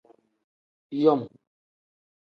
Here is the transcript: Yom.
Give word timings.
Yom. 1.01 1.21